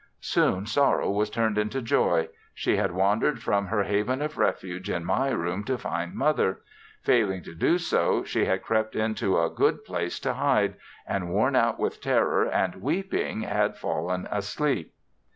[0.23, 2.27] Soon sorrow was turned into joy.
[2.55, 6.61] She had wandered from her haven of refuge in my room to find Mother;
[7.03, 10.73] failing to do so, she had crept into a good place to hide,
[11.05, 14.91] and worn out with terror and weeping, had fallen asleep!